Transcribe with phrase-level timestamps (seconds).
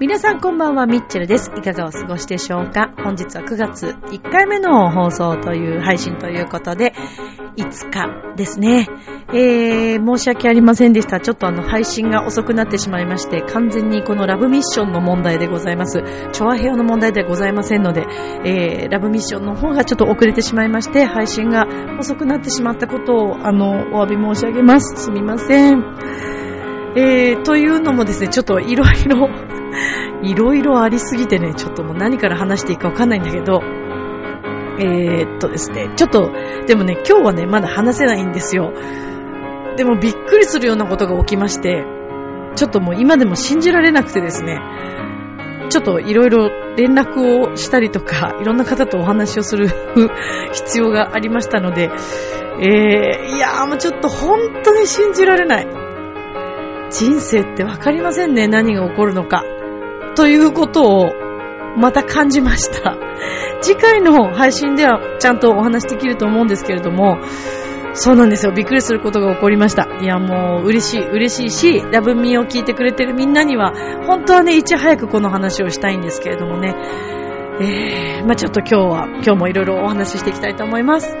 [0.00, 1.50] 皆さんこんばんは、ミッチェルです。
[1.56, 2.92] いかがお過ごしでしょうか？
[2.98, 6.94] 本日は9月1回目の放送という配信ということで、
[7.56, 8.88] 5日ですね。
[9.30, 11.20] えー、申し訳ありませんでした。
[11.20, 16.02] ちょっとあの、配信が遅くなってしまいまして、完全にこのラブミッションの問題でございます。
[16.32, 18.06] チョアヘオの問題ではございませんので、
[18.44, 21.66] えー、ラブミッションの方がちょっと遅れてしまいまして、配信が
[21.98, 25.04] 遅くなってしまったことを、あの、お詫び申し上げます。
[25.04, 25.84] すみません。
[26.96, 29.28] えー、というのもですね、ちょっといろいろ、
[30.22, 33.60] いろいろありすぎてね、ちょっともう何から話していいかわかんないんだけど、
[34.80, 36.32] えー、っとですね、ちょっと、
[36.66, 38.72] でもね、今日はね、まだ話せないんですよ。
[39.78, 41.84] でもびっくりするようなことが起きまして、
[42.56, 44.58] ちょっともう今でも信じられなくてですね、
[45.70, 49.68] ちょっといろいろ連絡をしたりとか、いろんな方とお話をする
[50.52, 51.92] 必要がありましたので、
[52.60, 55.68] えー、いやーもうちょっと本当に信じられない。
[56.90, 59.44] 人生ってわかりませんね、何が起こるのか。
[60.16, 61.12] ということを、
[61.76, 62.96] また感じました。
[63.60, 67.18] 次回の配信ではちゃんとお話できると思うんですけれども、
[68.00, 68.52] そうなんですよ。
[68.52, 69.88] びっくりすることが起こりました。
[70.00, 73.72] いや、もう嬉しい、嬉しいし、ラブミーを聞いてくれてるみんなには、
[74.06, 76.76] 本当はね、いち早くこの話をしたいんですけれどもね。
[77.60, 81.16] えー、まあちょっと今日は、今日もいろいろお話ししていきたいと思います。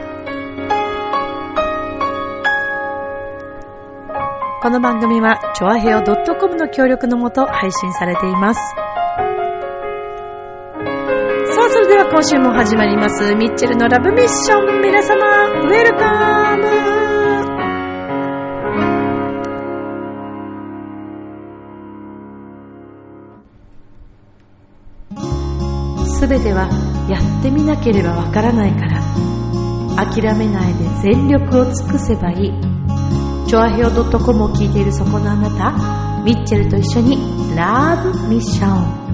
[4.62, 8.60] この番組は、ちょあへお .com の協力のもと配信されています。
[11.88, 14.82] では今週も始まります、ミッチェルのラブミッション。
[14.82, 15.16] 皆様、
[15.56, 16.68] ウェルカム
[26.06, 26.68] すべては
[27.08, 29.00] やってみなければわからないから
[29.96, 32.52] 諦めないで全力を尽くせばいい
[33.48, 37.16] チョアヘオ .com を聞いているそこのあなた、ミッチェルと一緒に
[37.56, 39.07] ラブミッション。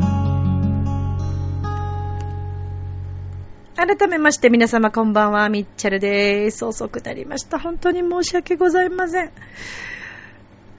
[3.86, 6.64] 改めまして皆様こんばんは、ミッチェルです。
[6.64, 7.58] 遅くなりました。
[7.58, 9.30] 本当に申し訳ございません。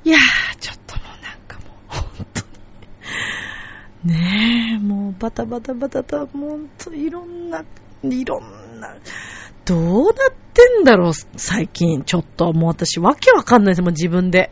[0.04, 2.42] いやー、ちょっともうなんかもう、本当
[4.08, 4.16] に。
[4.16, 7.64] ねえ、もうバタバタバタと、もう本当いろんな、
[8.04, 8.96] いろんな、
[9.66, 10.14] どうなっ
[10.56, 12.02] てんだろう、最近。
[12.06, 14.50] ちょっと、もう私、わけわかんないです、もう自分で。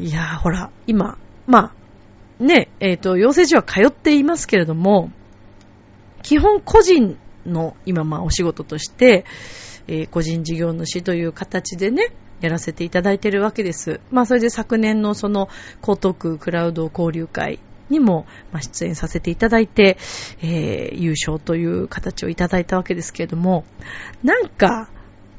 [0.00, 1.74] いやー、ほら、今、ま
[2.40, 5.12] あ、ね、えっ、と、養成所は通っていますけれども、
[6.22, 9.24] 基本個人の今、まあ、お仕事として、
[9.86, 14.00] えー個人事業主という形でね、やらせていただいているわけです。
[14.10, 15.48] まあ、それで昨年のその、
[15.82, 17.58] 江東区クラウド交流会
[17.88, 19.98] にも、まあ、出演させていただいて、
[20.42, 23.64] えー優勝という形をいただいたわけですけれども、
[24.22, 24.90] なんか、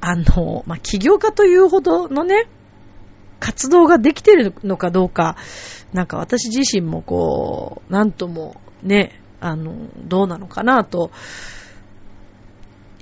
[0.01, 2.47] あの、まあ、起業家というほどのね、
[3.39, 5.37] 活動ができているのかどうか、
[5.93, 11.11] なんか私自身もこう、なんともね、あの、どうなのかなと、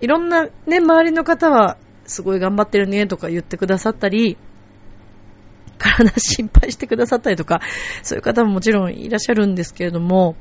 [0.01, 4.37] いろんなね、周りの方は、すごい頑張ってるねとか言ってくださったり、
[5.77, 7.61] 体心配してくださったりとか、
[8.01, 10.35] そういう方ももちろんいらっしゃるんですけれども、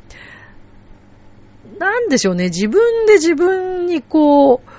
[1.78, 4.78] なんでしょうね、自分で自分にこう、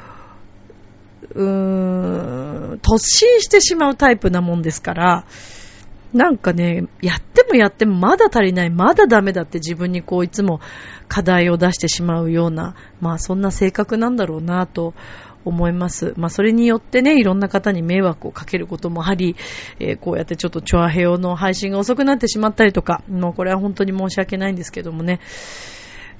[1.35, 5.25] うーん、突進してしまうタイプなもんですから、
[6.13, 10.59] なんかね、やってもやってもまだ足りない、まだダメだって自分にこういつも
[11.07, 14.95] 課題を出してしまうような、まあそんな性格なんだろうなと
[15.45, 16.13] 思います。
[16.17, 19.35] まあそれによってね、いろんな方に迷惑をかけることもあり、
[19.79, 25.19] えーこうやってちょっとチョアヘオの配信が遅くなってしまったりとか、もうこれは本当に申し訳ないんですけどもね。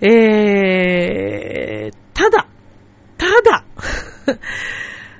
[0.01, 2.47] えー、ただ、
[3.17, 3.65] ただ、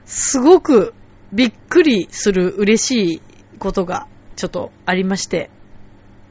[0.05, 0.93] すごく
[1.33, 3.21] びっくりする嬉しい
[3.57, 4.07] ことが
[4.39, 5.49] ちょっとありまして、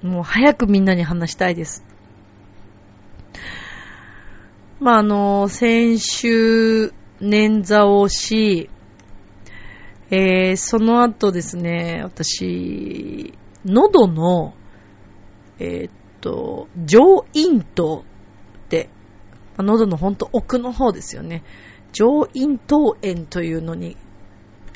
[0.03, 1.85] もう早くみんなに話したいです。
[4.81, 8.71] まあ、あの、先週、捻挫をし、
[10.11, 13.35] えー、その後ですね、私、
[13.67, 14.55] 喉の、
[15.59, 18.05] えーっと、上咽頭
[18.65, 18.89] って、
[19.59, 21.43] まあ喉のほんと奥の方ですよね。
[21.93, 23.99] 上咽頭炎というのに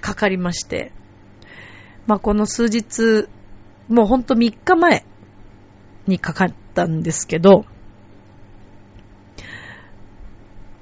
[0.03, 0.93] かかりまして、
[2.07, 3.29] まあ、この数日、
[3.89, 5.05] もうほんと3日前
[6.07, 7.65] にかかったんですけど、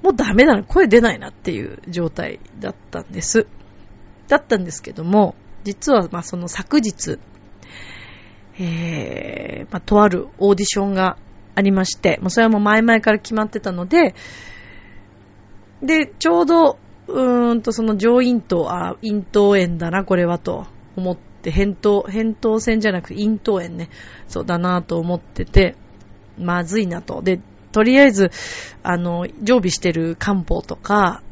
[0.01, 3.47] もうダメだな、声出ないなっていう状態だったんです。
[4.27, 7.19] だったんですけども、実はまあその昨日、
[8.59, 11.17] えー、まあ、とあるオーディションが
[11.55, 14.15] ありまして、もうそれはもう前々から決まってたので、
[15.83, 16.77] で、ちょうど、
[17.07, 23.89] うーんとその上咽頭、あ、咽頭炎だな、これはと思って、扁桃、扁桃腺じゃなくて咽頭炎ね、
[24.27, 25.75] そうだなと思ってて、
[26.37, 27.21] まずいなと。
[27.21, 27.39] で、
[27.71, 28.31] とりあえず、
[28.83, 31.23] あの、常備してる漢方とか、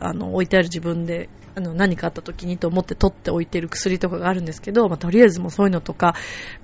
[0.00, 6.14] あの、置いてある自分で、あの、何かあった時にと思って取っておいてる薬とかがあるんですけど、まあ、とりあえずもうそういうのとか、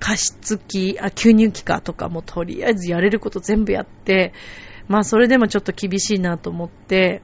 [0.01, 4.33] 加湿器、あ、吸入器かとか、もうとりあえずやれること全部やって、
[4.89, 7.23] まあ、それでもちょっと厳しいなと思って、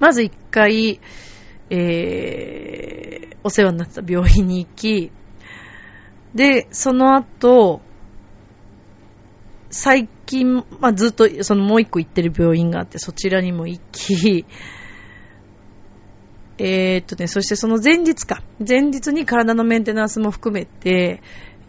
[0.00, 0.98] まず一回、
[1.68, 2.99] えー、
[3.42, 5.12] お世話になってた病院に行き、
[6.34, 7.80] で、その後、
[9.70, 14.44] 最近、まあ、ずっとそのもう一個行ってる病院があって、そちらにも行き、
[16.58, 18.42] え、っとね、そしてその前日か。
[18.66, 21.22] 前日に体のメンテナンスも含めて、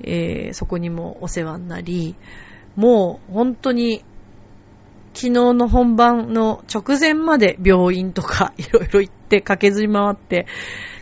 [0.03, 2.15] えー、そこにもお世話になり、
[2.75, 4.03] もう本当に
[5.13, 10.47] 昨日の本番の直前まで病院とかいろいろ行って駆けずり回って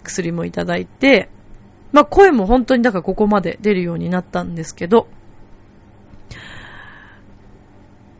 [0.02, 1.30] 薬もいただいて、
[1.92, 5.08] まあ声も本当にだからここまで出るようになったんですけど、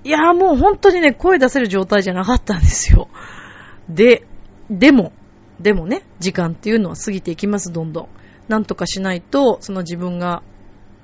[0.04, 3.10] いやーもう本当にね、声出せる状態じゃなかったんですよ。
[3.90, 4.26] で、
[4.70, 5.12] でも、
[5.60, 8.08] でもね、時間っていうのは過ぎていきます、どんどん。
[8.48, 10.42] なんとかしないと、その自分が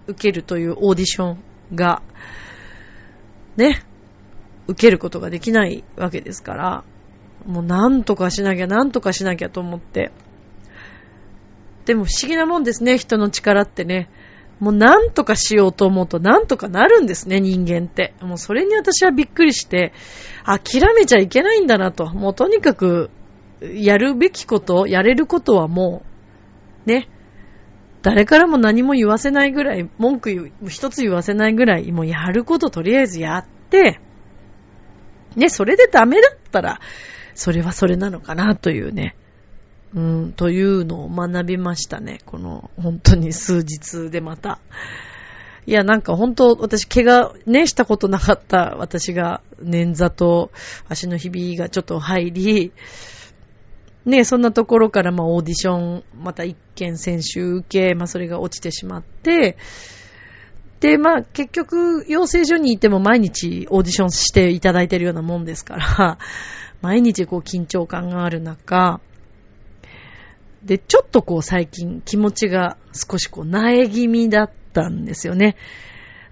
[0.08, 1.38] 受けるというオーディション
[1.76, 2.02] が、
[3.58, 3.84] ね、
[4.68, 6.84] 受けることができないわけですから、
[7.46, 10.12] もうなんとかしなきゃ、なんとかしなきゃと思って。
[11.86, 14.10] でも不思議なもんですね、人の力ってね。
[14.60, 18.14] もうなんとかしようと思うとなんとかなるんですね、人間って。
[18.22, 19.94] もうそれに私はびっくりして、
[20.46, 22.06] 諦めちゃいけないんだなと。
[22.06, 23.10] もうとにかく、
[23.62, 26.04] やるべきこと、やれることはも
[26.86, 27.10] う、ね。
[28.02, 34.00] 誰からも何も言わせないぐらい、文句一つ言わせないぐらい、もうやることとりあえずやって、
[35.36, 36.80] ね、それでダメだったら、
[37.34, 39.16] それはそれなのかなというね。
[39.96, 42.20] うん、というのを学びましたね。
[42.26, 44.60] この、本当に数日でまた。
[45.66, 50.52] いや、なんか本当、私、怪我ね、したことなかった私が、捻挫と
[50.90, 52.74] 足のひびがちょっと入り、
[54.06, 59.58] ね、そんなところから、まあ、オーディション、また一件選手受け、まあ、それが落ちてしまって、
[60.82, 66.18] で、まあ、結局、養成所にいても毎日オーディションしていただいてるようなもんですから、
[66.82, 69.00] 毎日こう緊張感がある中、
[70.66, 75.56] で、ちょっとこう最近気持ちが少しこう苗気味だったんですよね。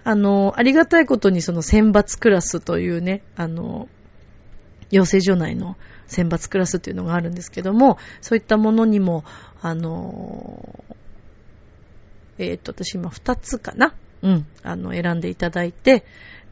[0.02, 3.88] あの、ありがたいことにその選抜クラスというね、あの、
[4.90, 5.76] 養成所内の
[6.06, 9.24] 選抜クラスというのがあるんですけども、そういったものにも、
[9.62, 10.84] あの、
[12.38, 13.94] えっ、と、私今2つかな？
[14.22, 16.04] うん、あの、選んでいただいて、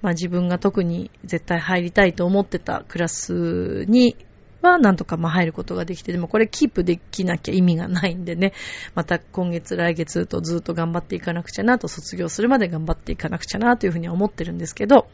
[0.02, 4.16] まあ自分が特に絶対入りたいと思ってたクラスに
[4.62, 8.52] はなんとかまあ入ることができて、でもこれキープできなきゃ意味がないんでね、
[8.94, 15.08] また今月来月とずっと頑張っていかなくちゃなと、卒業するまで頑張っていかなくちゃなというふうには思ってるんですけど、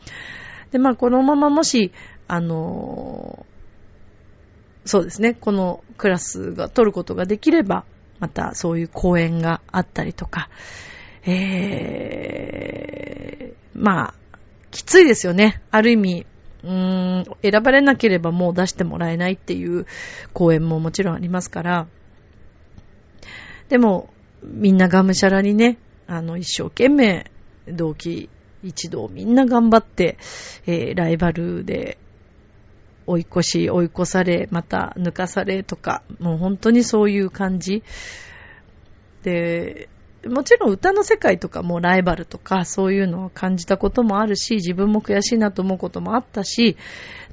[0.71, 1.93] で、まあこのままもし、
[2.27, 3.47] あの、
[4.85, 7.85] そうですね、このクラスが取ることができれば、
[8.21, 10.49] またそういう講演があったりとか、
[11.25, 14.15] えー、まあ、
[14.71, 15.63] きついですよね。
[15.71, 16.27] ある意味、
[16.65, 19.87] うーん、選ばれなければもう出してもらえないっていう
[20.33, 21.87] 講演ももちろんありますから、
[23.69, 24.11] でも、
[24.43, 27.31] みんながむしゃらにね、あの、一生懸命、
[27.69, 28.31] 同期
[28.63, 30.17] 一同みんな頑張って、
[30.67, 31.99] えー、ライバルで
[33.07, 37.83] 追い越し、追い越され、また抜かされとか、もう本当にそういう感じ。
[39.23, 39.89] で、
[40.27, 46.77] もちろん歌の世界とかもライバルとかそういうのを感じたこともあるし、自分も悔しいなと思うこともあったし、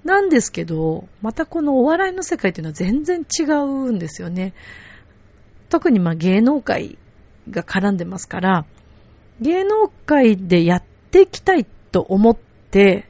[0.03, 4.53] なんですけど、またこのお笑いの世界っていうのは全然違うんですよね。
[5.69, 6.99] 特にまあ芸能界
[7.49, 8.65] が絡んでますから、
[9.41, 12.37] 芸能界でやっていきたいと思っ
[12.69, 13.07] て、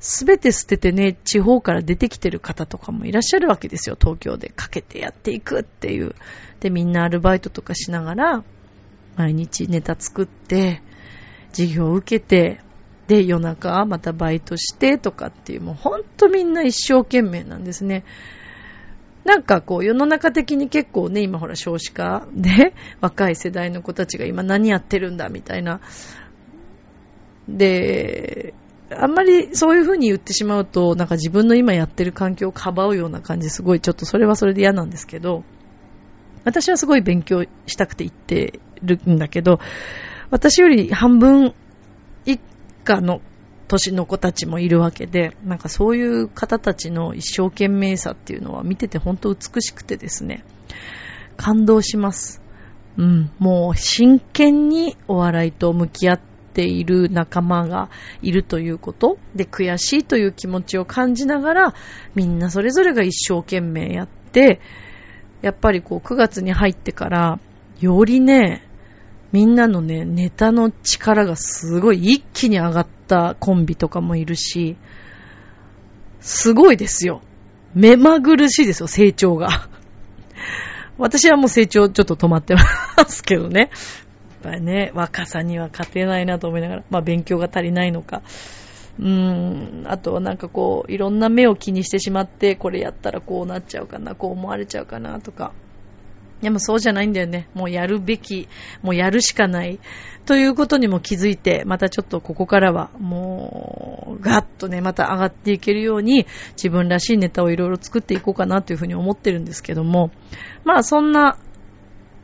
[0.00, 4.48] すべて捨ててね、地方から出てきてる方とかもいらっしゃるわけですよ、東京で。
[4.48, 6.14] かけてやっていくっていう。
[6.60, 8.44] で、みんなアルバイトとかしながら、
[9.20, 10.80] 毎日ネタ作って、
[11.52, 12.60] 授業を受けて、
[13.06, 18.04] で、夜中またバイトしてとかっていう、もうほんとみんな一生懸命なんですね。
[19.24, 22.72] なんかこう世の中的に結構ね、今ほら少子化で
[23.02, 25.80] 若い世代の子たちが今何やってるんだみたいな。
[27.46, 28.54] で、
[28.90, 35.44] あんまりそういう風に言ってしまうと、なんか自分の今やってる環境をかばうような感じ、すごいちょっとそれはそれで嫌なんですけど、
[36.44, 39.60] 私はすごい勉強したくて行ってるんだけど、
[40.30, 41.54] 私より半分
[42.26, 42.38] 以
[42.84, 43.20] 下の
[43.68, 50.44] 年の子たちもいるわけで、なんかそういう方たちの一生懸命さっていうのは見てて本当美しくてですね、
[51.36, 52.42] 感動します。
[52.96, 56.20] うん、もう真剣にお笑いと向き合っ
[56.52, 57.88] ている仲間が
[58.20, 61.74] いるということで悔しいという気持ちを感じながら
[62.14, 64.60] みんなそれぞれが一生懸命やって
[65.40, 67.38] やっぱりこう9月に入ってから
[67.80, 68.68] よりね
[69.32, 74.76] みんなのねネタの力がすごい一気に上がったコンビとかもいるし
[76.20, 77.22] すごいですよ
[77.74, 79.68] 目まぐるしいですよ成長が
[80.98, 82.60] 私はもう成長ちょっと止まってま
[83.06, 83.70] すけどね。
[84.42, 88.22] やっぱりね、若さには勝てないなと思いながら、まあ勉強が足りないのか。
[88.98, 95.52] うーん、あとはなんかこう、いろんな目を気にしてしまって、これやったらこうなっちゃうかな、こう思われちゃうかなとか。
[96.42, 97.48] でもそうじゃないんだよね。
[97.54, 98.48] もうやるべき、
[98.82, 99.78] もうやるしかない。
[100.24, 110.10] ということにも気づいて、またちょっとここからはもう、ガッとね、また上がっていけるように、自分らしいネタをいろいろ作っていこうかなというふうに思ってるんですけども、
[110.64, 111.38] まあそんな、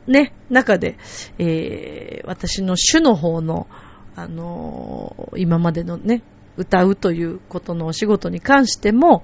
[0.07, 0.97] ね、中で、
[1.37, 3.67] えー、私の主の方の、
[4.15, 6.23] あのー、今までのね、
[6.55, 9.23] 歌うということのお仕事に関しても、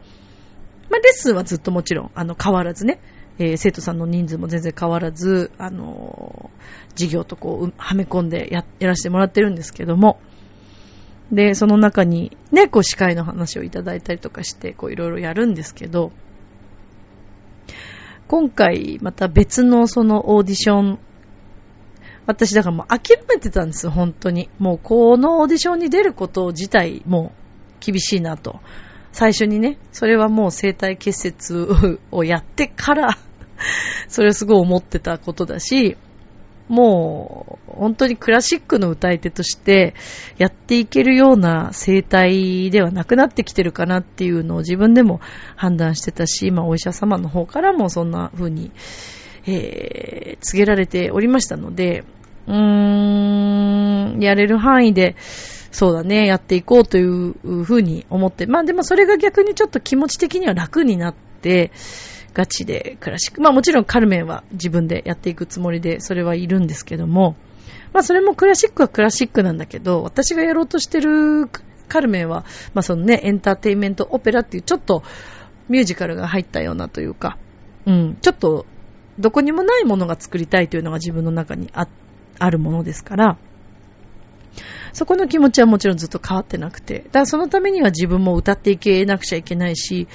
[0.90, 3.00] まあ、レッスンはずっともちろん、あの、変わらずね、
[3.40, 10.20] えー、生徒さんの人数も全然変わらず、あのー、授業とこう、はめ込んでや、やらせてもらってるんですけども、
[11.32, 16.12] で、その中にね、こう、司会の話をいただいたりとかして、こう、いろいろやるんですけど、
[18.28, 21.00] 今回、また別のそのオーディション、
[22.26, 24.50] 私だからもう諦めてたんです本当に。
[24.58, 27.34] もうこのオーディションに出ること自体、も
[27.82, 28.62] う厳しいなと。
[29.14, 33.18] 最初にね、それはもう生体結節をやってから
[34.10, 35.96] それをすごい思ってたことだし、
[36.68, 39.94] もう、本当にクラシックの歌い手として
[40.38, 45.20] やっていけるような生態ではなくなってきてるかなっていうのを自分でも
[45.56, 48.72] 判断してたし、まあお医者様の方からもそんな風に、
[49.46, 52.04] えー、告げられておりましたので、
[52.48, 55.16] うーん、やれる範囲で、
[55.74, 61.72] そうだね、やっていこうというふうに思って、まあでもそれが逆にちょっと気持ち的には楽になって、
[62.36, 67.36] ガチでクラシック、まあもちろんカルメンは自分でやっていくつもりで、それはいるんですけども、
[67.92, 71.50] まあそれもクラシックはクラシックなんだけど、私がやろうとしてる
[71.88, 75.02] カルメンは、まあそのね、エンターテインメントオペラっていうちょっと
[75.70, 77.40] ミュージカルが入ったようなというか、
[77.88, 78.68] うん、ちょっと
[79.18, 81.88] どこにもないものが作りたいというのが自分の中にあ
[82.40, 83.38] あるものですから、
[84.94, 90.08] そこの気持ちはもちろんずっと変わってなくて、だからそのためには自分も歌っていけなくちゃいけないし、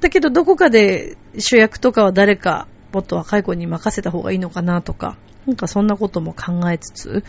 [0.00, 5.16] だけどどこかで主役とかは誰かもっと若い子に任せた方がいいのかなとか、
[5.46, 7.24] なんかそんなことも考えつつ、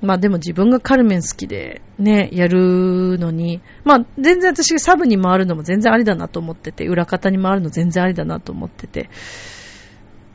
[0.00, 9.08] まあでも自分がカルメン好きでね、やるのに、まあ全然私サブに回るのも全然ありだなと思ってて、裏方に回るの全然ありだなと思ってて、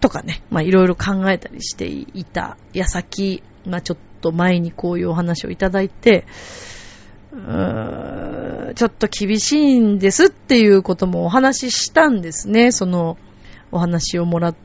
[0.01, 6.25] とかね、まあいろいろ考えたりしていた矢先、まあちょっと前にこういうお話をいただいて、
[7.31, 12.71] ちょっと厳しいんですっていうこともお話ししたんですね。
[12.71, 13.17] その
[13.71, 14.55] お話をもらっ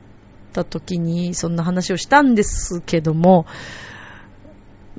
[0.52, 3.46] た時にそんな話をしたんですけども、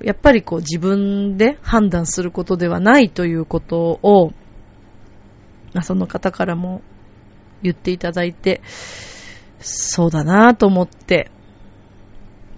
[0.03, 4.33] やっぱりこう自分で判断することではないということを、
[5.81, 6.81] その方からも
[7.61, 8.61] 言っていただいて、
[9.59, 11.31] そうだなぁと思って。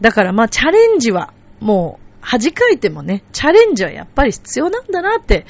[0.02, 5.46] だからまあチャレンジはもう恥かいてもね、チャレンジはやっぱり必要なんだなって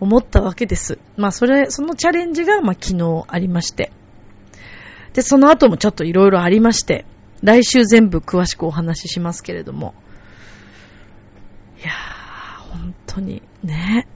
[0.00, 0.98] 思ったわけです。
[1.16, 3.92] まあそれ、そのチャレンジがまあ昨日ありまして。
[5.14, 7.06] で、その後もちょっといろいろありまして、
[7.42, 9.94] 来週全部詳しくお話ししますけれども。
[11.78, 14.06] いやー、本当にね。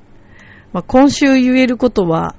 [0.73, 2.35] まあ今週言えることは、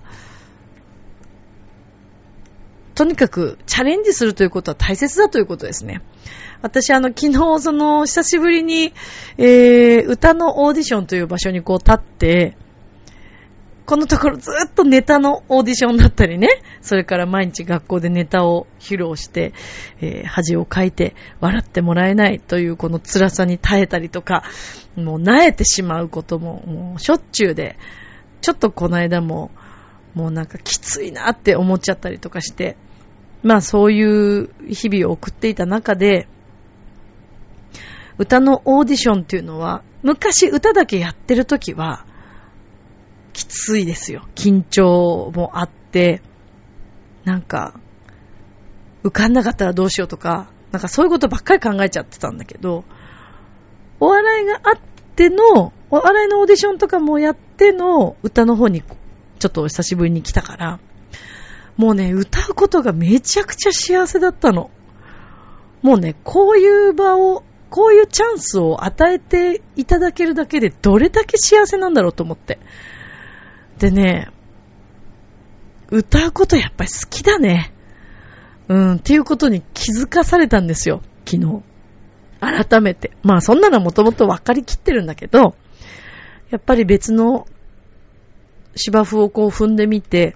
[3.02, 6.04] とにかくチャレンジするということは大切だということですね。
[6.62, 8.94] 私あの昨日その久しぶりに、
[9.40, 12.56] えー、歌のオーディションという場所にこう立って、
[13.88, 16.48] このところずっとネタのオーディションだったりね、
[16.82, 19.54] それから毎日学校でネタを披露して、
[20.00, 24.44] えー、恥をかいて笑ってもらえないというこの辛さに耐えたりとか、
[24.96, 27.80] もう慣れてしまうことももうしょっちゅうで、
[28.42, 29.50] ちょっとこの間も、
[30.14, 32.78] もうなんかきついなって思っちゃったりとかして、
[33.44, 36.28] まあそういう日々を送っていた中で、
[38.18, 42.06] 歌のオーディションっていうのは、昔歌だけやってる時は、
[43.34, 44.28] きついですよ。
[44.36, 46.22] 緊張もあって、
[47.24, 47.80] なんか、
[49.04, 52.84] 受かんなかったらどうしようとか、なんかそういうことばっかり考えちゃってたんだけど、
[54.00, 54.80] お笑いがあっ
[55.16, 60.80] ての、お笑いのオーディションとかもやっての歌の方にちょっと久しぶりに来たから、
[61.82, 64.70] もうね、歌うことがめちゃくちゃ幸せだったの。
[65.82, 72.60] もうね、こういう場を、こういうチャンスを与えていただけるだけでどれだけ幸せなんだろうと思って。
[73.80, 74.30] でね、
[75.90, 77.74] 歌うことやっぱり好きだね。
[78.68, 81.64] うん、っていうことに気づかされたんですよ、昨日。
[82.42, 83.10] 改めて。
[83.24, 85.56] まあそんなのはもともと分かりきってるんだけど、
[86.52, 87.48] やっぱり別の
[88.76, 90.36] 芝生をこう踏んでみて、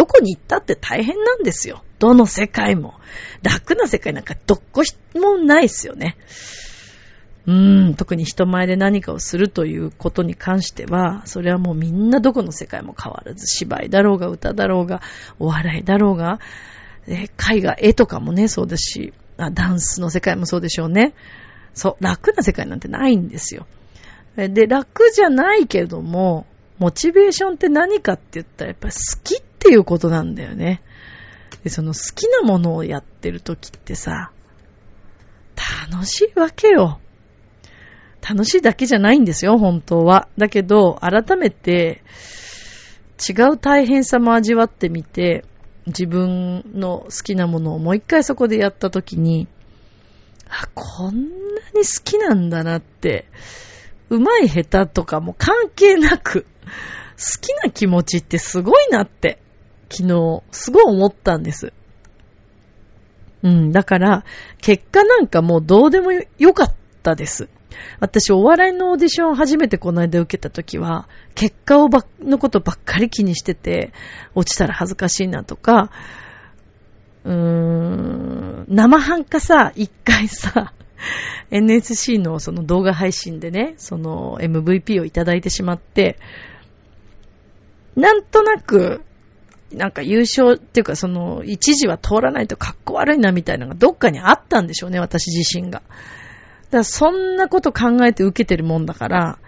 [0.00, 1.84] どこに行ったって大変なんですよ。
[1.98, 2.94] どの世界も。
[3.42, 6.16] 楽な世界なんかどっこしもないですよね。
[7.46, 15.02] うーん、特に人前で何かをするということに関しては、それはもうみんなどこの世界も変わらず、芝居だろうが歌だろうが、
[15.38, 16.40] お笑いだろうが、
[17.06, 21.12] え絵画、絵とかもね、そうだしあ、ダンスの世界もそうでしょうね。
[21.74, 23.66] そう、楽な世界なんてないんですよ。
[24.36, 26.46] で、楽じゃないけども、
[26.78, 30.82] モチベーションって何かって言ったらやっぱり好きっていうことなんだよね。
[31.64, 34.30] で、その好きなものをやってる時ってさ、
[35.90, 37.00] 楽しいわけよ。
[38.28, 40.28] 楽しいだけじゃないんですよ、本当は。
[40.36, 42.02] だけど、改めて、
[43.28, 45.44] 違う大変さも味わってみて、
[45.86, 49.48] 自分の好きなものをもう一回そこでやったときに、
[50.48, 53.26] あ、こんなに好きなんだなって、
[54.10, 59.38] うまい下手とかも関係なく、好きな気持ちってすごいなって、
[59.90, 61.72] 昨日、すごい思ったんです。
[63.42, 64.24] うん、だから、
[64.60, 67.48] 結果なんかもうどうでもよかったです。
[67.98, 73.92] 私、お笑いのオーディションを初めてこの間受けた時は、結果をば、のことばっかり気にしてて、
[74.34, 75.90] 落ちたら恥ずかしいなとか、
[77.24, 80.72] うーん、生半可さ、一回さ、
[81.50, 86.18] NSC のその動画配信でね、その MVP をいただいてしまって、
[87.96, 89.02] なんとなく、
[89.72, 95.80] なんか優勝っていうかその一時は通らないと格好悪いなみたいなのがどっかにあったんでしょうね、私自身が。
[95.80, 95.86] だか
[96.78, 99.38] らそんなこと考えて受けてるもんだから、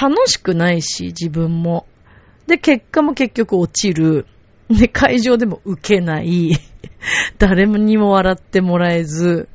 [0.00, 1.86] 楽しくないし、自分も。
[2.46, 4.26] で、結果も結局落ちる。
[4.70, 6.52] で、会場でも受けない。
[7.38, 9.48] 誰にも笑ってもらえず。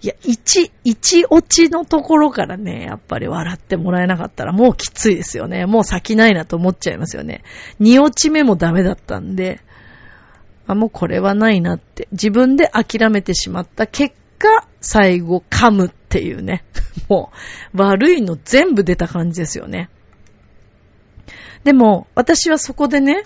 [0.00, 5.66] いや、一、一落ちのところからね、やっぱり笑ってもらえなかったらもうきついですよね。
[5.66, 7.42] もう先ないなと思っちゃいますよね。
[7.80, 9.60] 二落ち目もダメだったんで、
[10.68, 16.64] あ、もうこれはないなって、自分で諦めてしまった結果、最後噛むっていうね。
[17.08, 17.32] も
[17.74, 19.88] う、悪いの全部出た感じですよね。
[21.64, 23.24] でも、私はそこでね、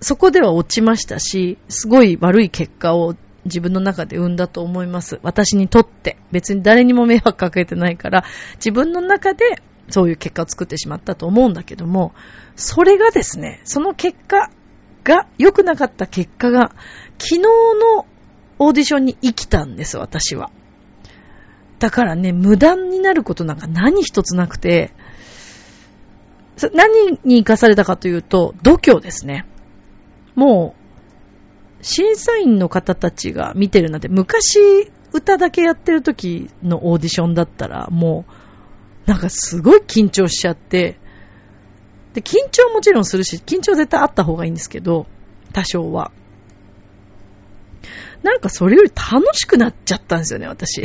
[0.00, 3.14] そこでは落ちましたし、すごい悪い結果を
[3.46, 5.18] 自分の中で生んだと思います。
[5.22, 6.16] 私にとって。
[6.30, 8.24] 別に誰にも迷惑かけてないから、
[8.56, 12.12] 自分の中でそういう結果を作ってしまったと思うんだけども、
[12.56, 14.50] それがですね、その結果
[15.04, 16.72] が、良くなかった結果が、
[17.18, 18.06] 昨日の
[18.58, 20.50] オーディションに生きたんです、私は。
[21.78, 24.92] だからね、無駄になることなんか何一つなくて、
[26.72, 29.46] 何に生かされたかというと、度胸ですね。
[30.34, 30.85] もう、
[31.86, 34.58] 審査員の方たちが見てるなんて、昔
[35.12, 38.24] 歌だけやってる時のオーディションだったら、も
[39.06, 40.98] う、なんかすごい緊張しちゃって、
[42.12, 45.06] で、緊張もちろんするし、緊張絶対あった方がいいんですけど、
[45.52, 46.10] 多少は。
[48.24, 50.82] なんかそれより楽しくなっちゃったんですよね、私。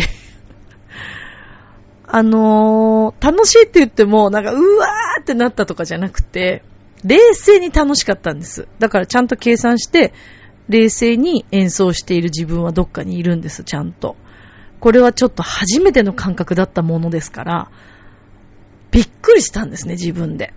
[2.06, 6.62] あのー、楽しいって言っても、なんか、うわーってなったとかじゃなくて、
[7.04, 8.68] 冷静に楽しかったんです。
[8.78, 10.14] だからちゃんと計算して、
[10.70, 14.16] 冷静に演奏している自分はどっかにいるんです、ちゃんと。
[14.80, 17.72] これはちょっと初めての感覚だったものですから、
[18.92, 20.54] びっくりしたんですね、自分で。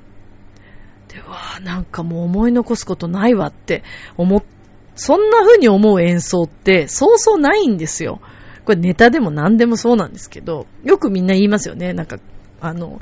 [1.09, 3.85] で、わーなんかもう思い残すことないわって
[4.17, 4.43] 思っ
[4.97, 8.21] そんな風に思う演奏ってそうそうないんですよ。
[8.64, 11.93] これネタでも何でもそうなんですけど、よくみんな言いますよね。
[11.93, 12.19] なんか、
[12.61, 13.01] あの、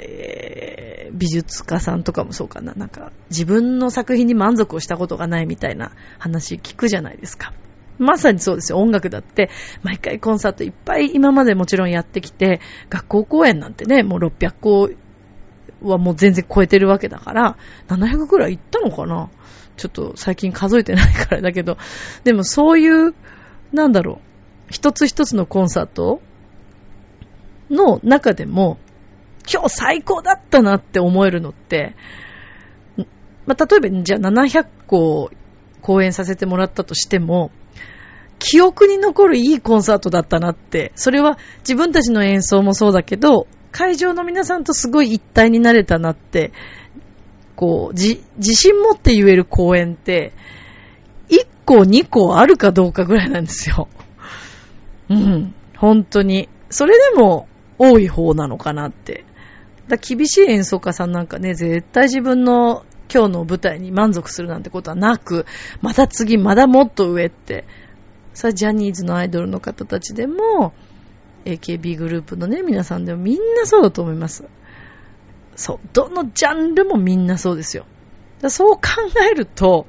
[0.00, 2.74] えー、美術家さんとかもそうかな。
[2.74, 7.52] なんか、自分の作品に満足をしたことがないみたいな話聞くじゃないですか。
[7.98, 8.78] まさにそうですよ。
[8.78, 9.50] 音楽だって、
[9.82, 14.90] 毎回コンサートいっぱい今までもちろんやってきて、学校公演なんてね、もう600校
[15.82, 17.56] はもう全然超えてるわけだから、
[17.88, 19.28] 700くらい行ったのかな
[19.76, 21.76] ちょっと最近数えてないからだけど、
[22.24, 23.14] でもそういう、
[23.72, 24.20] なんだろ
[24.68, 26.20] う、一つ一つのコンサート
[27.70, 28.78] の中でも、
[29.52, 31.94] 今日最高だったなって思えるのって、
[33.46, 35.30] まあ、例えばじゃあ700個
[35.80, 37.50] 公演させてもらったとしても、
[38.38, 40.92] 記憶に残るいいコンサートだったなって。
[40.94, 46.52] それは自分たちの演奏もそうだけど、会場の皆さんとすごい一体になれたなって、
[47.56, 50.32] こう、自信持って言える公演って、
[51.28, 53.88] 1個2個あるかどうかぐらいなんですよ。
[55.10, 55.54] うん。
[55.76, 56.48] 本当に。
[56.70, 59.24] それでも多い方なのかなって。
[59.88, 65.46] だ厳しい演奏家さんなんかね、絶対自分の今日の舞台に満足するなんてことはなく、
[65.80, 67.64] また次、まだもっと上って、
[68.34, 70.74] さあ、ジャニーズのアイドルの方たちでも、
[71.44, 74.44] AKB グループのね、皆さんでもみんなそうだと思います。
[75.56, 75.78] そう。
[75.92, 77.86] どのジャンルもみんなそうですよ。
[78.40, 78.80] だそう考
[79.30, 79.86] えると、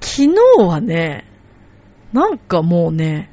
[0.00, 1.26] 昨日はね、
[2.12, 3.30] なんかもうね、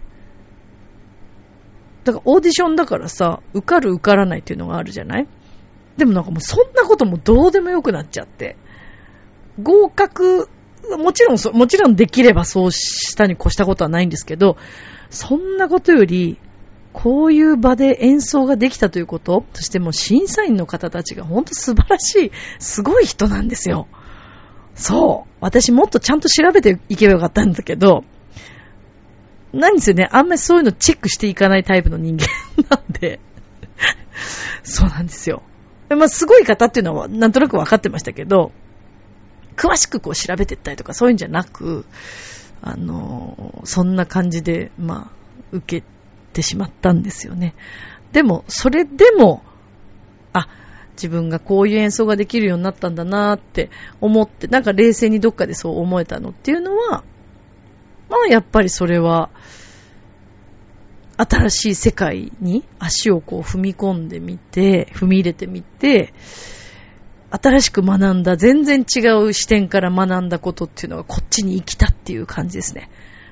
[2.05, 5.27] だからオーディションだからさ、受かる受からないっていうのがあるじゃない？
[5.99, 8.55] でもなんかもうそんなこともどうでもよくなっちゃって。
[9.62, 10.49] 合格、
[10.97, 14.57] もちろんそもちろんできればそうしたに越したことはないんですけど、
[15.09, 16.39] そんなことより、
[16.93, 23.88] こういう場で演奏ができたということ、そしてもう審査員の方たちが本当素晴らしい、すごい人なんですよ。
[24.75, 25.29] そう。
[25.41, 28.03] 私もっとちゃんと調べていけばよかったんだけど、
[29.53, 32.27] 何ですよね、あんまりそういうのチェックしていかないタイプの人間
[32.69, 33.19] なんで、
[34.63, 35.43] そうなんですよ。
[35.95, 38.52] まあ、すごい方っていうのはなんとなく分かってましたけど、
[39.56, 41.86] 詳しくこう調べてったりとかそういうんじゃなく、
[42.62, 45.12] あの、そんな感じで、まあ、
[45.52, 45.88] 受け
[46.34, 47.56] てしまったんですよね。
[48.12, 49.43] でも、それでも、
[50.34, 50.47] あ、
[50.93, 53.69] 自分がこういう演奏ができるようになったんだなって
[54.02, 57.04] 思って、なんか冷静にどっかでそう思えたのっていうのは、
[58.10, 59.30] まあやっぱりそれは、
[61.21, 66.13] 新しい世界に足をこう踏み込んでみて、踏み入れてみて、
[67.29, 72.89] 新しく学んだ、全然違う視点から学んだことっていうのがこっちに生きたっていう感じですね。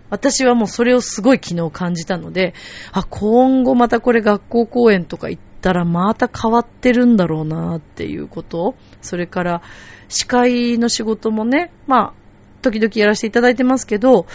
[0.09, 2.53] 私はもうそれをすごい昨日感じたので、
[2.91, 8.75] あ、今後またこれ学校公演とか行ったらまた変わってるんだろうなっていうこと。
[9.01, 9.61] それから
[10.09, 12.13] 司会の仕事もね、まあ、
[12.61, 14.25] 時々やらせていただいてますけど、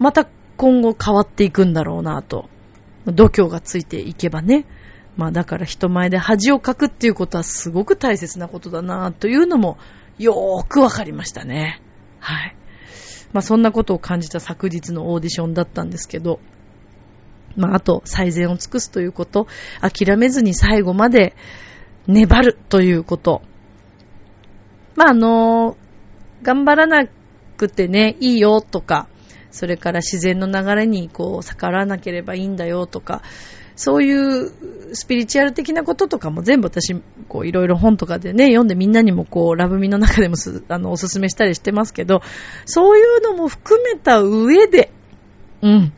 [0.00, 2.48] また今後変わっていくんだろうなと。
[3.06, 4.66] 度胸がついていけばね。
[5.16, 9.76] まあだから人前で恥をかくっていうことはすごく大切なことだなというのも
[10.18, 11.82] よーくわかりましたね。
[12.18, 12.56] はい。
[13.32, 16.40] まあそんなことを感じた昨日のオーディションだったんですけど、
[17.56, 19.46] まああと最善を尽くすということ、
[19.80, 21.34] 諦めずに最後まで
[22.06, 23.42] 粘るということ。
[24.96, 25.76] まああの
[26.42, 27.06] 頑張らな
[27.56, 29.08] くてね、いいよとか、
[29.52, 33.22] それから自然の流れにこう逆らわなければいいんだよとか、
[33.76, 34.50] そういう
[34.94, 36.94] スピリチュアル的なこととかも全部私、
[37.28, 40.36] こういろいろ本とかでね、読んでみんなにもこう、ラブミの中でも
[40.68, 42.22] あの、おすすめしたりしてますけど、
[42.64, 44.90] そういうのも含めた上で、
[45.62, 45.92] うん。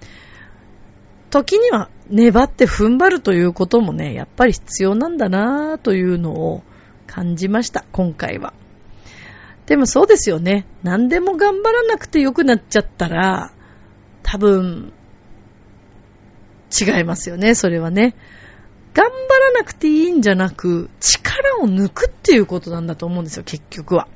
[1.31, 6.63] 時には粘って踏ん張るということもね、やっぱり必要なんだなぁというのを
[7.07, 8.53] 感じました、今回は。
[9.67, 10.67] でもそうですよね。
[10.83, 13.53] 何でも頑張らなくて良くなっちゃったら、
[14.23, 14.93] 多分、
[16.71, 18.15] 違いますよね、それはね。
[18.93, 24.09] 頑張らなくていいんじゃなく、力を抜くっていうことなんだと思うんですよ、結局は。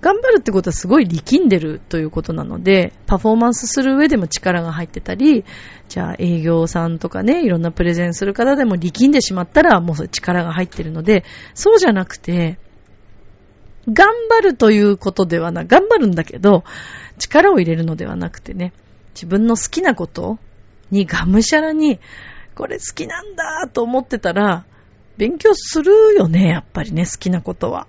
[0.00, 5.44] 頑張るってことはすごい力んでるということなので、パフォーマンスする上でも力が入ってたり、
[5.88, 12.58] じゃあ営業さんとかね、いろんなプレゼンする方でも力んでしまったらもう力が入ってるので、そうじゃなくて、
[13.92, 16.64] 頑張るということではな、頑張るんだけど、
[17.18, 18.72] 力を入れるのではなくてね、
[19.14, 20.38] 自分の好きなこと
[20.90, 21.98] にがむしゃらに、
[22.54, 24.64] これ好きなんだと思ってたら、
[25.16, 27.86] 勉強するよね、やっぱりね、好きなことは。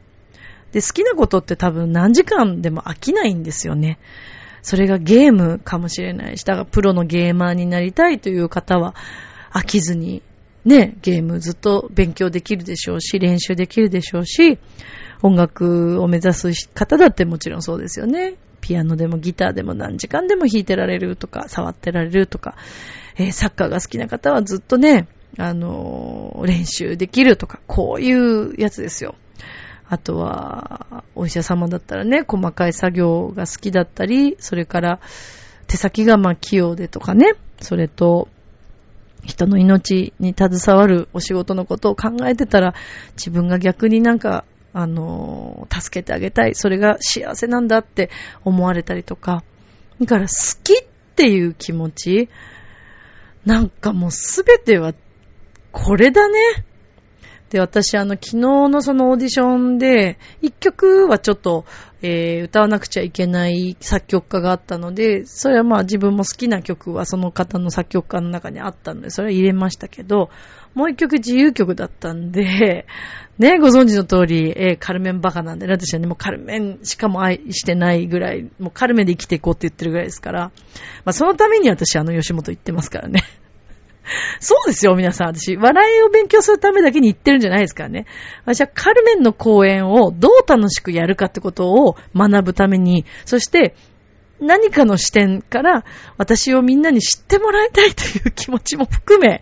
[0.72, 4.00] で、好きなことって多分何時間でも飽きないんですよね。
[4.62, 8.96] それがゲームかもしれないし、だからプロのゲーマーになりたいという方は
[9.52, 10.22] 飽きずに
[10.66, 14.60] ね、ゲームずっと勉強できるでしょうし、練習できるでしょうし、
[15.22, 18.36] 音楽を目指す方だってもちろんそうですよね。
[18.62, 22.56] ピアノでもギターでも何時間でも弾いてられるとか、触ってられるとか、
[23.18, 29.16] えー、サッカーが好きな方はずっとね、あのー、練習できるとか、こういうやつですよ。
[29.88, 35.00] あとは、お医者様だったらね、細かい作業が好きだったり、それから
[35.68, 38.28] 手先がまあ器用でとかね、それと、
[39.26, 42.74] 人の命に携わるお仕事のことを考えてたら、
[43.18, 46.56] 自分が逆になんかあの、助けてあげたい。
[46.56, 48.10] それが幸せなんだって
[48.44, 49.44] 思われたりとか。
[50.00, 52.30] だから好きっていう気持ち、
[53.46, 54.94] なんかもうすべては
[55.72, 56.40] これだね。
[57.50, 58.38] で、私、あの、昨日
[58.70, 61.66] のそのオーディションで、一曲はちょっと、
[62.02, 70.30] えー、歌わなくちゃいけない作曲家があったので、それはまあ自分も好きな曲はその方の作曲家の中にあったので、それは入れましたけど、
[70.76, 72.86] もう一曲自由曲だったんで、
[73.38, 80.52] ね、ご存知の通り、えー、カルメンバカなんで、ね、私はね、もうカルメンしかも愛してないぐらい、もうカルメンで生きていこうって言ってるぐらいですから、ま
[81.06, 83.24] あそのために私あの吉本行ってますからね。
[84.40, 85.28] そうですよ、皆さん。
[85.28, 88.06] 私、笑いを勉強するためだけに言ってるんじゃないですからね。
[88.46, 93.76] 私はカルメンの公演をどう楽しくやるかってことを学ぶために、そして
[94.40, 95.84] 何かの視点から
[96.18, 99.42] 私をみんなに知ってもらいたいという気持ちも含め、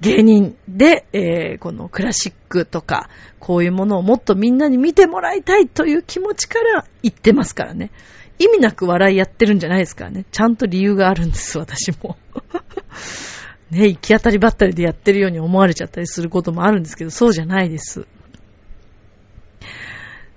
[0.00, 7.90] 芸人で、えー、このクラシックとか、こういうものをもっとみんなに見てもらいたいという気持ちから言ってますからね。
[8.38, 10.26] 意味なく笑いやってるんじゃないですからね。
[10.30, 12.16] ちゃんと理由があるんです、私も。
[13.70, 18.06] ね、行き当たりばったりでやってるように思われちゃったりすることもあるんですけど、そうじゃないです。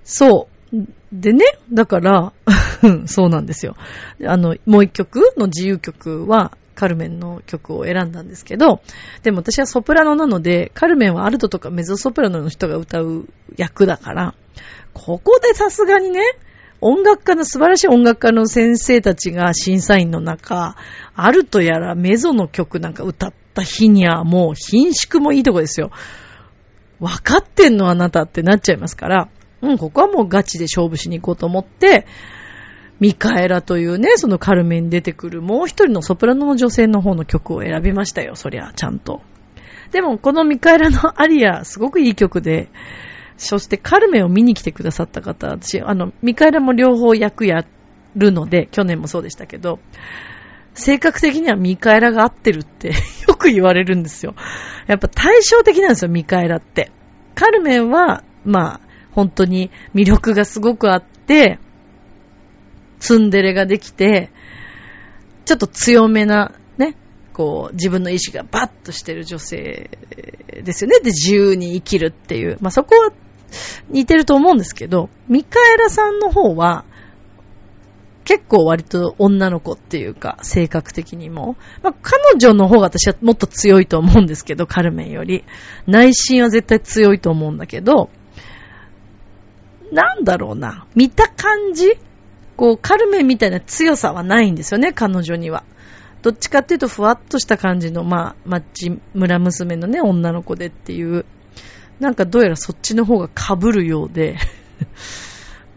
[0.04, 0.86] そう。
[1.12, 2.32] でね、だから、
[3.06, 3.76] そうなんですよ。
[4.26, 8.80] あの、もう一曲の自由曲は、カルメンの曲を選んだんですけど、
[9.22, 14.34] でも私はソプラノなので、カルメンはアルトとかメゾソプラノの人が歌う役だから、
[14.94, 16.22] ここでさすがにね、
[16.80, 20.76] 音楽家の、素晴らしい音楽家の先生たちが審査員の中、
[21.14, 25.90] アルトやらメゾの曲なんか歌った日にはもう品縮もいいとこですよ。
[27.00, 29.28] 分かってんのあなたってなっちゃいますから、
[29.62, 32.06] うん、ここはもうガチで勝負しに行こうと思って、
[32.98, 39.22] ミカエラというね、そのカルメに出てくるもう一人のソプラノの女性の方の曲を選びましたよ、そりゃ、ちゃんと。
[39.90, 42.68] でも、このミカエラのアリア、すごくいい曲で、
[43.40, 47.64] そしてカルメを見に来てくださった方、私、あの、ミカエラも両方役や
[48.14, 49.78] るので、去年もそうでしたけど、
[50.74, 52.88] 性格的にはミカエラが合ってるって
[53.26, 54.34] よく言われるんですよ。
[54.86, 56.92] やっぱ対照的なんですよ、ミカエラって。
[57.34, 58.80] カルメンは、まあ、
[59.12, 61.58] 本当に魅力がすごくあって、
[62.98, 64.30] ツンデレができて、
[65.46, 66.94] ちょっと強めな、ね、
[67.32, 69.90] こう、自分の意志がバッとしてる女性
[70.62, 71.00] ですよね。
[71.00, 72.58] で、自由に生きるっていう。
[72.60, 73.12] まあ、そこは
[73.88, 76.84] 似てると思うんですけど、ミカエラさんの方は、
[78.24, 81.56] 結構割と女の子っていうか、性格的にも。
[81.82, 85.44] まあ、彼女の方が私はもっと強いと思うんですけど、カルメンより。
[85.86, 88.10] 内心は絶対強いと思うんだけど、
[89.90, 90.86] なんだろうな。
[90.94, 91.98] 見た感じ
[92.56, 95.64] こう、カルメンみたいな強さはないんですよね、彼女には。
[96.22, 101.24] どっちかっていうと、ふわっとした感じの、まあ、マッチ村娘のね、女の子でっていう。
[102.00, 104.36] なんかどうやらそっちの方が被るようで。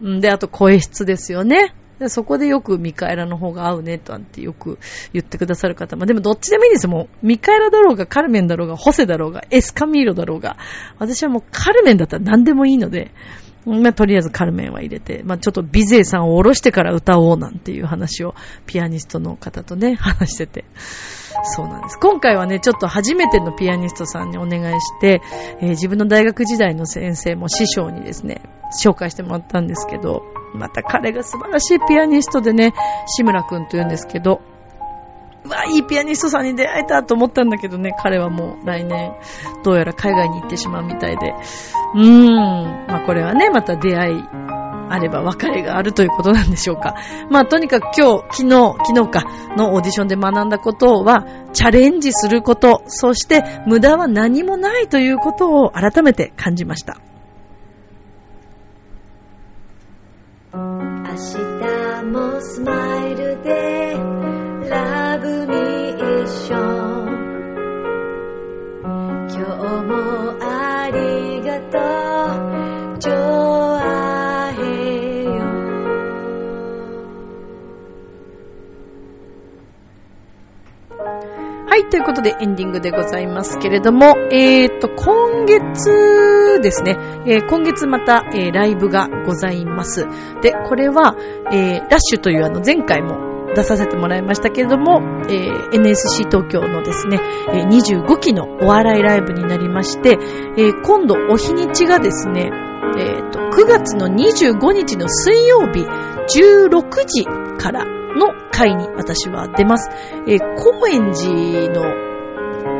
[0.00, 1.74] で、あと声質ですよね。
[1.98, 4.78] でそこでよくミカエラの方が合うね、とってよく
[5.12, 6.06] 言ってくださる方も。
[6.06, 10.56] でもどっちでもいいですもう、ミカエラだろうが、カルメンだろうが、ホセだろうが、エスカミーロだろうが。
[10.98, 13.12] 私はもうカルメンだったら何でもいいので、
[13.64, 18.34] まあ、とりあえずカルメンは入れて、まあ、ちょっとビゼーさんを下ろしてから歌おうなんていう話を
[18.66, 20.64] ピアニストの方とね、話してて。
[21.42, 21.98] そうなんです。
[21.98, 25.22] 今回はね、ちょっと初めてのピアニストさんにお願いして、
[25.60, 28.42] えー、自分の大学時代の先生も師匠にですね、
[28.82, 30.22] 紹介してもらったんですけど、
[30.54, 32.72] また彼が素晴らしいピアニストでね、
[33.06, 34.40] 志村くんと言うんですけど、
[35.44, 39.12] うわ、いいピアニストさんに出会えたと思ったんだけどね、彼はもう来年、
[39.62, 41.34] どうやら海外に行ってしまうみたいで。
[41.94, 42.86] うーん。
[42.86, 44.24] まあこれはね、また出会い
[44.88, 46.94] あれば別れがあるということなんでしょうか。
[47.30, 49.24] まあとにかく今日、昨日、昨日か
[49.56, 56.98] のオーディションで学んだことは、チャレンジすること、そして無駄は何もないということを改めて感じました。
[60.52, 60.60] 明
[61.10, 63.96] 日もスマイルで
[64.68, 67.24] ラブミッション
[69.30, 69.94] 今日も
[70.40, 72.98] ありがとう
[81.74, 90.06] はい、ということでエンディングでございますけれども、えーと、今月ですね、えー、今月また、えー、ライブがございます。
[90.40, 91.16] で、これは、
[91.50, 97.18] えー、ラッシュというあの前回も出させてもらいましたけれども、えー、NSC 東京のですね、
[97.52, 100.10] えー、25期のお笑いライブになりまして、
[100.56, 102.52] えー、今度お日にちがですね、
[102.96, 107.24] えーと、9月の25日の水曜日16時
[107.58, 109.90] からの回に私は出ます。
[110.26, 112.04] えー、高円寺の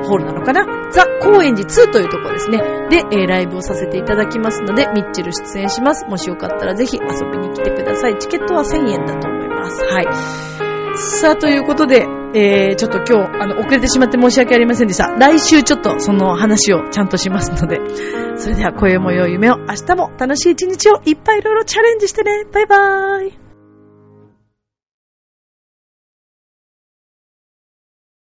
[0.05, 0.67] ホールなのかな？
[0.91, 2.59] ザ・高円寺2というところですね。
[2.91, 6.07] で、えー、ライブをさせていただきますので、ミッチェル出演します。
[6.07, 8.19] もしよかったらぜひ遊びに来てください。
[8.19, 9.83] チケットは1000円だと思います。
[9.85, 10.07] はい。
[10.97, 15.09] さあ、ということで、えー、ちょっと今日、あの、遅れてしまって申し訳ありませんでした。
[15.09, 17.81] 来週ちょっとその話をちゃんとしますので。
[18.37, 22.45] それでは、声も良い夢を、明日も楽しい一日をいっぱいいろいろチャレンジしてね。
[22.53, 23.44] バイバーイ。